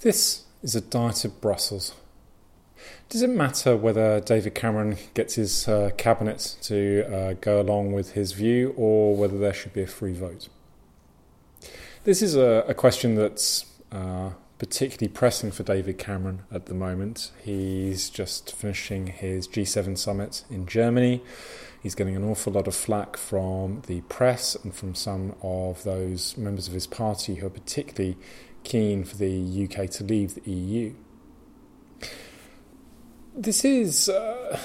This 0.00 0.44
is 0.62 0.76
a 0.76 0.80
diet 0.80 1.24
of 1.24 1.40
Brussels. 1.40 1.92
Does 3.08 3.22
it 3.22 3.30
matter 3.30 3.76
whether 3.76 4.20
David 4.20 4.54
Cameron 4.54 4.96
gets 5.14 5.34
his 5.34 5.66
uh, 5.66 5.90
cabinet 5.96 6.56
to 6.62 7.04
uh, 7.12 7.32
go 7.40 7.60
along 7.60 7.90
with 7.90 8.12
his 8.12 8.30
view 8.30 8.74
or 8.76 9.16
whether 9.16 9.36
there 9.36 9.52
should 9.52 9.72
be 9.72 9.82
a 9.82 9.88
free 9.88 10.12
vote? 10.12 10.48
This 12.04 12.22
is 12.22 12.36
a, 12.36 12.64
a 12.68 12.74
question 12.74 13.16
that's 13.16 13.66
uh, 13.90 14.30
particularly 14.60 15.08
pressing 15.08 15.50
for 15.50 15.64
David 15.64 15.98
Cameron 15.98 16.42
at 16.52 16.66
the 16.66 16.74
moment. 16.74 17.32
He's 17.42 18.08
just 18.08 18.54
finishing 18.54 19.08
his 19.08 19.48
G7 19.48 19.98
summit 19.98 20.44
in 20.48 20.66
Germany. 20.66 21.22
He's 21.80 21.94
getting 21.94 22.16
an 22.16 22.24
awful 22.24 22.52
lot 22.52 22.66
of 22.66 22.74
flack 22.74 23.16
from 23.16 23.82
the 23.86 24.00
press 24.02 24.56
and 24.56 24.74
from 24.74 24.94
some 24.94 25.34
of 25.42 25.84
those 25.84 26.36
members 26.36 26.66
of 26.66 26.74
his 26.74 26.86
party 26.86 27.36
who 27.36 27.46
are 27.46 27.50
particularly 27.50 28.16
keen 28.64 29.04
for 29.04 29.16
the 29.16 29.68
UK 29.68 29.88
to 29.90 30.04
leave 30.04 30.34
the 30.34 30.50
EU. 30.50 30.94
This 33.34 33.64
is 33.64 34.08
uh, 34.08 34.58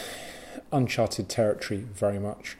uncharted 0.71 1.30
territory, 1.30 1.85
very 1.94 2.20
much. 2.20 2.57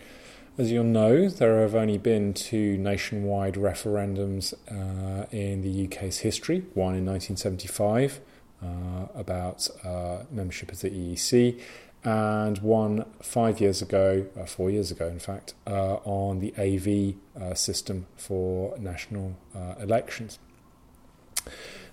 As 0.56 0.72
you'll 0.72 0.84
know, 0.84 1.30
there 1.30 1.62
have 1.62 1.74
only 1.74 1.98
been 1.98 2.36
two 2.36 2.78
nationwide 2.78 3.56
referendums 3.56 4.54
uh, 4.72 5.26
in 5.32 5.64
the 5.64 5.88
UK's 5.88 6.20
history 6.20 6.60
one 6.76 6.94
in 6.96 7.06
1975 7.08 8.22
uh, 8.62 8.68
about 9.16 9.68
uh, 9.84 10.20
membership 10.30 10.72
of 10.72 10.82
the 10.82 10.92
EEC, 10.92 11.60
and 12.04 12.58
one 12.60 13.06
five 13.22 13.62
years 13.62 13.82
ago, 13.82 14.26
uh, 14.40 14.46
four 14.46 14.70
years 14.70 14.92
ago, 14.92 15.08
in 15.08 15.20
fact, 15.20 15.54
uh, 15.66 15.96
on 16.04 16.40
the 16.40 16.54
AV 16.58 17.16
uh, 17.42 17.54
system 17.54 18.06
for 18.18 18.78
national 18.78 19.38
elections. 19.80 20.40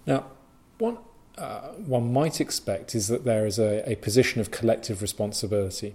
Now, 0.07 0.27
one, 0.79 0.99
uh, 1.39 1.69
one 1.87 2.13
might 2.13 2.41
expect 2.41 2.95
is 2.95 3.09
that 3.09 3.25
there 3.25 3.47
is 3.47 3.59
a, 3.59 3.89
a 3.91 3.97
position 3.97 4.41
of 4.41 4.51
collective 4.51 5.03
responsibility. 5.03 5.95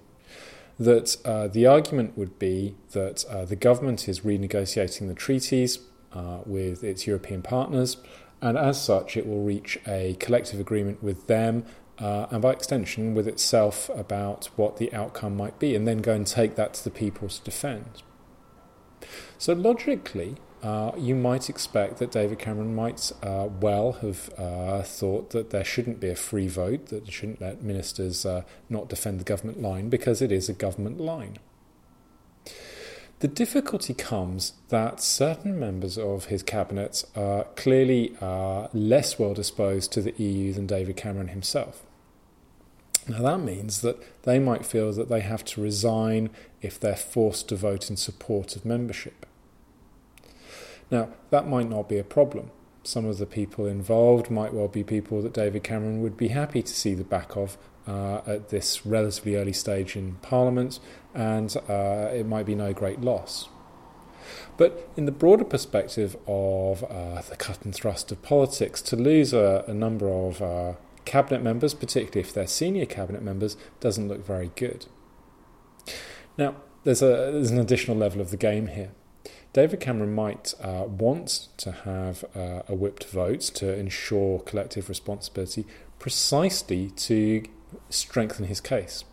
That 0.80 1.18
uh, 1.24 1.48
the 1.48 1.66
argument 1.66 2.18
would 2.18 2.38
be 2.38 2.76
that 2.92 3.26
uh, 3.26 3.46
the 3.46 3.56
government 3.56 4.10
is 4.10 4.22
renegotiating 4.22 5.08
the 5.08 5.14
treaties 5.14 5.80
uh, 6.12 6.40
with 6.46 6.84
its 6.84 7.08
European 7.08 7.42
partners, 7.42 7.98
and 8.46 8.60
as 8.60 8.80
such, 8.80 9.18
it 9.18 9.26
will 9.26 9.42
reach 9.42 9.80
a 9.88 10.16
collective 10.20 10.60
agreement 10.60 11.02
with 11.02 11.26
them 11.26 11.66
uh, 11.98 12.28
and 12.30 12.44
by 12.44 12.52
extension 12.52 13.16
with 13.16 13.28
itself 13.28 13.90
about 13.96 14.50
what 14.56 14.78
the 14.78 14.94
outcome 14.94 15.36
might 15.36 15.58
be, 15.58 15.76
and 15.76 15.88
then 15.88 15.98
go 15.98 16.14
and 16.14 16.28
take 16.28 16.54
that 16.54 16.76
to 16.76 16.84
the 16.84 16.92
people 16.92 17.28
to 17.28 17.42
defend. 17.42 18.04
So, 19.40 19.54
logically, 19.54 20.36
uh, 20.62 20.92
you 20.96 21.16
might 21.16 21.50
expect 21.50 21.98
that 21.98 22.12
David 22.12 22.38
Cameron 22.38 22.76
might 22.76 23.12
uh, 23.24 23.48
well 23.60 23.94
have 23.94 24.30
uh, 24.38 24.84
thought 24.84 25.32
that 25.32 25.50
there 25.50 25.64
shouldn't 25.64 26.00
be 26.00 26.10
a 26.10 26.16
free 26.16 26.48
vote, 26.48 26.88
that 26.88 27.12
shouldn't 27.12 27.42
let 27.42 27.64
ministers 27.64 28.28
uh, 28.28 28.44
not 28.70 28.90
defend 28.90 29.20
the 29.20 29.24
government 29.24 29.60
line 29.60 29.90
because 29.90 30.22
it 30.22 30.32
is 30.32 30.50
a 30.50 30.54
government 30.54 31.00
line. 31.00 31.40
The 33.26 33.32
difficulty 33.32 33.96
comes 33.96 34.54
that 34.70 35.02
certain 35.02 35.60
members 35.60 35.98
of 35.98 36.26
his 36.26 36.44
cabinet 36.44 37.04
are 37.16 37.46
clearly 37.56 38.16
uh, 38.22 38.68
less 38.72 39.18
well 39.18 39.34
disposed 39.34 39.92
to 39.94 40.02
the 40.04 40.14
EU 40.22 40.54
than 40.54 40.68
David 40.68 40.96
Cameron 40.96 41.30
himself. 41.30 41.82
Now, 43.08 43.24
that 43.24 43.40
means 43.40 43.82
that 43.82 43.98
they 44.26 44.38
might 44.38 44.64
feel 44.64 44.94
that 44.94 45.10
they 45.10 45.22
have 45.22 45.44
to 45.46 45.62
resign 45.62 46.30
if 46.62 46.80
they're 46.80 46.96
forced 46.96 47.50
to 47.50 47.56
vote 47.56 47.90
in 47.90 47.98
support 47.98 48.56
of 48.56 48.64
membership. 48.64 49.26
Now, 50.92 51.10
that 51.32 51.48
might 51.48 51.68
not 51.68 51.90
be 51.90 51.98
a 51.98 52.04
problem. 52.04 52.52
Some 52.86 53.06
of 53.06 53.18
the 53.18 53.26
people 53.26 53.66
involved 53.66 54.30
might 54.30 54.54
well 54.54 54.68
be 54.68 54.84
people 54.84 55.22
that 55.24 55.34
David 55.34 55.64
Cameron 55.64 56.04
would 56.04 56.16
be 56.16 56.28
happy 56.28 56.62
to 56.62 56.74
see 56.74 56.94
the 56.94 57.04
back 57.04 57.36
of 57.36 57.58
uh, 57.88 58.22
at 58.28 58.50
this 58.50 58.86
relatively 58.86 59.36
early 59.36 59.54
stage 59.54 59.96
in 59.96 60.16
Parliament, 60.22 60.80
and 61.14 61.56
uh, 61.68 62.10
it 62.14 62.28
might 62.28 62.46
be 62.46 62.54
no 62.54 62.74
great 62.74 63.02
loss. 63.02 63.50
But 64.58 64.88
in 64.96 65.06
the 65.06 65.12
broader 65.12 65.44
perspective 65.44 66.16
of 66.28 66.84
uh, 66.84 67.22
the 67.24 67.36
cut 67.36 67.64
and 67.66 67.74
thrust 67.74 68.12
of 68.12 68.22
politics, 68.22 68.82
to 68.84 68.96
lose 68.96 69.34
a, 69.34 69.66
a 69.68 69.74
number 69.74 70.08
of 70.08 70.42
uh, 70.42 70.74
cabinet 71.06 71.42
members, 71.42 71.74
particularly 71.74 72.22
if 72.22 72.34
they're 72.34 72.48
senior 72.48 72.86
cabinet 72.86 73.24
members, 73.24 73.58
doesn't 73.80 74.08
look 74.08 74.26
very 74.26 74.52
good. 74.56 74.86
Now, 76.38 76.56
there's, 76.84 77.02
a, 77.02 77.32
there's 77.32 77.52
an 77.52 77.60
additional 77.60 77.98
level 77.98 78.22
of 78.22 78.30
the 78.30 78.38
game 78.38 78.68
here. 78.68 78.92
David 79.56 79.80
Cameron 79.80 80.14
might 80.14 80.54
uh, 80.60 80.84
want 80.86 81.48
to 81.56 81.72
have 81.72 82.26
uh, 82.36 82.64
a 82.68 82.76
whipped 82.76 83.06
vote 83.06 83.40
to 83.40 83.74
ensure 83.74 84.40
collective 84.40 84.90
responsibility 84.90 85.66
precisely 85.98 86.90
to 86.98 87.42
strengthen 87.90 88.48
his 88.48 88.60
case. 88.60 89.06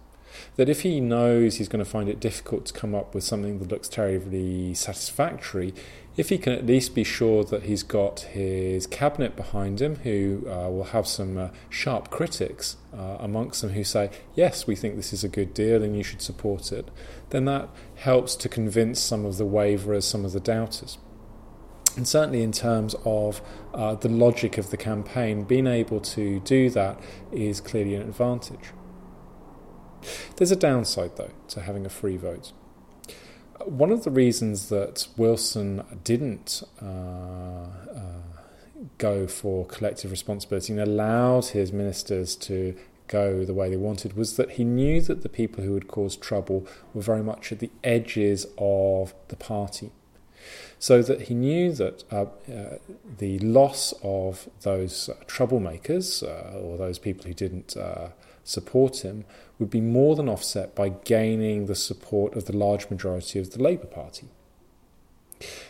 That 0.56 0.69
if 0.69 0.80
he 0.80 0.98
knows 0.98 1.58
he's 1.58 1.69
going 1.69 1.84
to 1.84 1.88
find 1.88 2.08
it 2.08 2.19
difficult 2.19 2.66
to 2.66 2.72
come 2.72 2.92
up 2.92 3.14
with 3.14 3.22
something 3.22 3.60
that 3.60 3.69
looks 3.70 3.88
terribly 3.88 4.75
satisfactory, 4.75 5.75
if 6.16 6.28
he 6.28 6.36
can 6.36 6.52
at 6.52 6.66
least 6.66 6.94
be 6.94 7.04
sure 7.04 7.42
that 7.44 7.62
he's 7.62 7.82
got 7.82 8.20
his 8.20 8.86
cabinet 8.86 9.34
behind 9.34 9.80
him, 9.80 9.96
who 9.96 10.44
uh, 10.46 10.68
will 10.68 10.84
have 10.84 11.06
some 11.06 11.38
uh, 11.38 11.48
sharp 11.70 12.10
critics 12.10 12.76
uh, 12.94 13.16
amongst 13.18 13.62
them 13.62 13.70
who 13.70 13.82
say, 13.82 14.10
Yes, 14.34 14.66
we 14.66 14.76
think 14.76 14.96
this 14.96 15.12
is 15.12 15.24
a 15.24 15.28
good 15.28 15.54
deal 15.54 15.82
and 15.82 15.96
you 15.96 16.02
should 16.02 16.20
support 16.20 16.70
it, 16.70 16.90
then 17.30 17.46
that 17.46 17.70
helps 17.96 18.36
to 18.36 18.48
convince 18.48 19.00
some 19.00 19.24
of 19.24 19.38
the 19.38 19.46
waverers, 19.46 20.04
some 20.04 20.24
of 20.24 20.32
the 20.32 20.40
doubters. 20.40 20.98
And 21.96 22.08
certainly, 22.08 22.42
in 22.42 22.52
terms 22.52 22.94
of 23.04 23.42
uh, 23.74 23.94
the 23.94 24.08
logic 24.08 24.56
of 24.58 24.70
the 24.70 24.78
campaign, 24.78 25.44
being 25.44 25.66
able 25.66 26.00
to 26.00 26.40
do 26.40 26.70
that 26.70 26.98
is 27.30 27.60
clearly 27.60 27.94
an 27.94 28.02
advantage. 28.02 28.70
There's 30.36 30.50
a 30.50 30.56
downside, 30.56 31.16
though, 31.16 31.32
to 31.48 31.60
having 31.60 31.84
a 31.84 31.90
free 31.90 32.16
vote 32.16 32.52
one 33.66 33.90
of 33.90 34.04
the 34.04 34.10
reasons 34.10 34.68
that 34.68 35.06
Wilson 35.16 35.84
didn't 36.04 36.62
uh, 36.80 36.86
uh, 36.86 37.66
go 38.98 39.26
for 39.26 39.66
collective 39.66 40.10
responsibility 40.10 40.72
and 40.72 40.80
allowed 40.80 41.46
his 41.46 41.72
ministers 41.72 42.36
to 42.36 42.76
go 43.08 43.44
the 43.44 43.54
way 43.54 43.68
they 43.68 43.76
wanted 43.76 44.16
was 44.16 44.36
that 44.36 44.52
he 44.52 44.64
knew 44.64 45.00
that 45.02 45.22
the 45.22 45.28
people 45.28 45.62
who 45.62 45.72
would 45.72 45.88
cause 45.88 46.16
trouble 46.16 46.66
were 46.94 47.02
very 47.02 47.22
much 47.22 47.52
at 47.52 47.58
the 47.58 47.70
edges 47.84 48.46
of 48.56 49.14
the 49.28 49.36
party. 49.36 49.90
So 50.78 51.03
that 51.03 51.22
he 51.22 51.34
knew 51.34 51.72
that 51.72 52.04
uh, 52.10 52.26
uh, 52.53 52.78
the 53.19 53.38
loss 53.38 53.94
of 54.03 54.48
those 54.62 55.08
uh, 55.08 55.14
troublemakers 55.26 56.22
uh, 56.22 56.58
or 56.58 56.76
those 56.76 56.98
people 56.98 57.26
who 57.26 57.34
didn't 57.34 57.76
support 58.44 59.04
him 59.04 59.25
would 59.58 59.70
be 59.70 59.80
more 59.80 60.16
than 60.16 60.28
offset 60.28 60.75
by 60.75 60.88
gaining 60.88 61.66
the 61.66 61.75
support 61.76 62.34
of 62.34 62.47
the 62.47 62.56
large 62.56 62.91
majority 62.91 63.38
of 63.38 63.53
the 63.53 63.62
Labour 63.62 63.86
Party. 63.86 64.28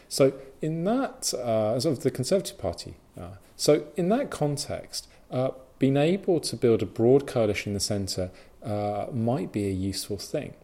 So, 0.09 0.33
in 0.61 0.85
that, 0.85 1.33
uh, 1.35 1.89
of 1.89 2.01
the 2.01 2.11
Conservative 2.11 2.59
Party, 2.59 2.95
uh, 3.21 3.37
so 3.57 3.87
in 3.97 4.09
that 4.11 4.31
context, 4.31 5.09
uh, 5.31 5.51
being 5.79 5.97
able 5.97 6.41
to 6.41 6.57
build 6.57 6.83
a 6.83 6.87
broad 6.87 7.27
coalition 7.27 7.71
in 7.71 7.75
the 7.75 7.81
centre 7.81 8.31
uh, 8.63 9.07
might 9.13 9.53
be 9.53 9.67
a 9.67 9.73
useful 9.73 10.19
thing. 10.19 10.55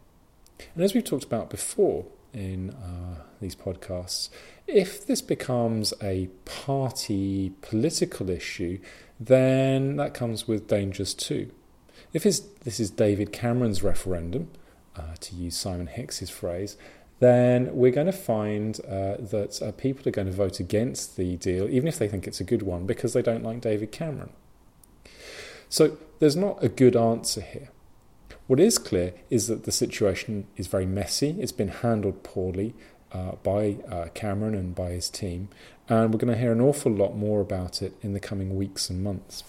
And 0.74 0.84
as 0.84 0.94
we've 0.94 1.04
talked 1.04 1.24
about 1.24 1.50
before 1.50 2.06
in 2.32 2.70
uh, 2.70 3.22
these 3.40 3.54
podcasts, 3.54 4.28
if 4.66 5.06
this 5.06 5.22
becomes 5.22 5.94
a 6.02 6.28
party 6.44 7.52
political 7.62 8.30
issue, 8.30 8.78
then 9.18 9.96
that 9.96 10.14
comes 10.14 10.46
with 10.46 10.68
dangers 10.68 11.14
too. 11.14 11.50
If 12.12 12.22
this 12.22 12.80
is 12.80 12.90
David 12.90 13.32
Cameron's 13.32 13.82
referendum, 13.82 14.50
uh, 14.96 15.14
to 15.20 15.34
use 15.36 15.56
Simon 15.56 15.86
Hix's 15.86 16.30
phrase, 16.30 16.76
then 17.20 17.74
we're 17.74 17.92
going 17.92 18.06
to 18.06 18.12
find 18.12 18.80
uh, 18.80 19.16
that 19.18 19.60
uh, 19.62 19.72
people 19.72 20.06
are 20.08 20.12
going 20.12 20.26
to 20.26 20.32
vote 20.32 20.60
against 20.60 21.16
the 21.16 21.36
deal, 21.36 21.68
even 21.68 21.88
if 21.88 21.98
they 21.98 22.08
think 22.08 22.26
it's 22.26 22.40
a 22.40 22.44
good 22.44 22.62
one, 22.62 22.86
because 22.86 23.12
they 23.12 23.22
don't 23.22 23.42
like 23.42 23.60
David 23.60 23.92
Cameron. 23.92 24.30
So 25.68 25.96
there's 26.18 26.36
not 26.36 26.62
a 26.62 26.68
good 26.68 26.96
answer 26.96 27.40
here. 27.40 27.70
What 28.48 28.60
is 28.60 28.78
clear 28.78 29.12
is 29.28 29.46
that 29.48 29.64
the 29.64 29.70
situation 29.70 30.46
is 30.56 30.68
very 30.68 30.86
messy, 30.86 31.36
it's 31.38 31.52
been 31.52 31.68
handled 31.68 32.22
poorly 32.22 32.74
uh, 33.12 33.32
by 33.42 33.76
uh, 33.86 34.06
Cameron 34.14 34.54
and 34.54 34.74
by 34.74 34.92
his 34.92 35.10
team, 35.10 35.50
and 35.86 36.14
we're 36.14 36.18
going 36.18 36.32
to 36.32 36.40
hear 36.40 36.52
an 36.52 36.60
awful 36.62 36.90
lot 36.90 37.14
more 37.14 37.42
about 37.42 37.82
it 37.82 37.92
in 38.00 38.14
the 38.14 38.20
coming 38.20 38.56
weeks 38.56 38.88
and 38.88 39.04
months. 39.04 39.44